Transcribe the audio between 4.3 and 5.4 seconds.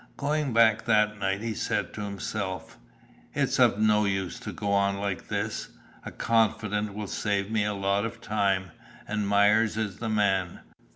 to try to go on like